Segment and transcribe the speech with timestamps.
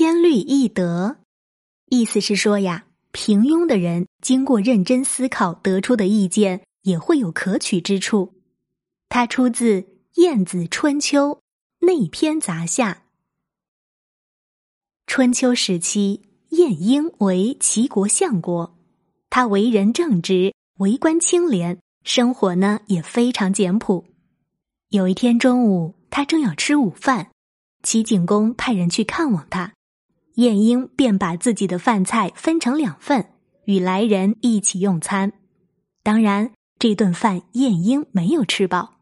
[0.00, 1.18] 千虑易得，
[1.90, 8.32] 意思是说呀，平庸的人经过认真思考得出的意见也会有可取之处。
[9.10, 9.82] 它出自
[10.14, 11.42] 《晏子春秋·
[11.86, 12.92] 内篇杂下》。
[15.06, 18.78] 春秋时期，晏婴为齐国相国，
[19.28, 24.06] 他为人正直，为官清廉，生活呢也非常简朴。
[24.88, 27.30] 有一天中午，他正要吃午饭。
[27.82, 29.74] 齐景公派人去看望他，
[30.40, 33.26] 晏婴便把自己的饭菜分成两份，
[33.66, 35.34] 与来人一起用餐。
[36.02, 39.00] 当然，这顿饭晏婴没有吃饱。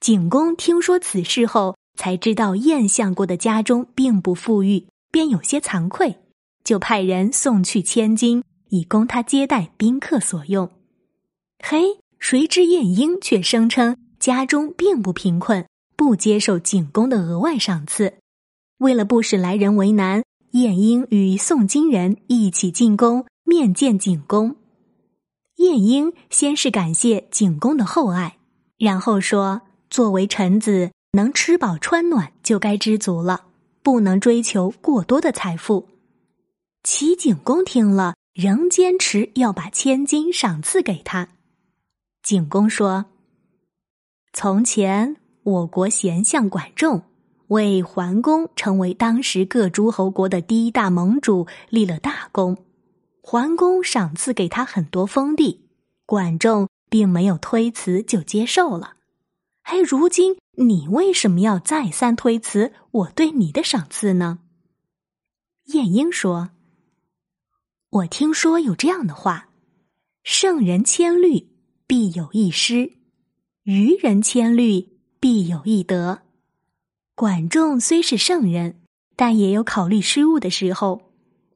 [0.00, 6.16] 景公听说此事后，才知道晏相国的家中并不富裕，便有些惭愧，
[6.64, 10.68] 就派人送去千金，以供他接待宾客所用。
[11.62, 15.64] 嘿，谁知晏婴却声称家中并不贫困。
[15.94, 18.14] 不接受景公的额外赏赐，
[18.78, 20.24] 为了不使来人为难，
[20.56, 24.56] 晏婴与宋金人一起进宫面见景公。
[25.56, 28.38] 晏婴先是感谢景公的厚爱，
[28.78, 33.44] 然后说：“作为臣子，能吃饱穿暖就该知足了，
[33.82, 35.88] 不能追求过多的财富。”
[36.82, 41.28] 齐景公听了，仍坚持要把千金赏赐给他。
[42.22, 43.04] 景公说
[44.32, 47.02] ：“从前。”我国贤相管仲
[47.48, 52.56] 为桓公成为当时各诸侯国的第一大盟主立了大功，
[53.20, 55.64] 桓公赏赐给他很多封地，
[56.04, 58.94] 管仲并没有推辞就接受了。
[59.62, 64.40] 哎，如今你为什么要再三推辞我对你的赏赐呢？
[65.66, 66.50] 晏婴说
[67.90, 69.48] ：“我听说有这样的话，
[70.22, 71.48] 圣人千虑，
[71.86, 72.98] 必有一失；
[73.62, 76.22] 愚人千虑。”必有一得。
[77.18, 78.74] 管仲虽是圣人，
[79.16, 81.00] 但也有考虑失误的时候。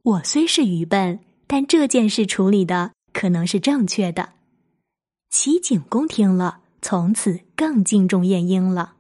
[0.03, 4.31] 我虽是愚笨，但这件事处理的可能是正确的。
[5.29, 8.95] 齐景公听了，从此更敬重晏婴了。